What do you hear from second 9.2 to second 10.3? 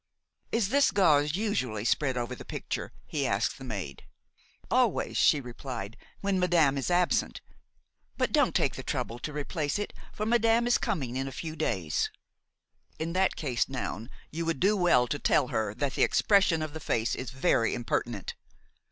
replace it, for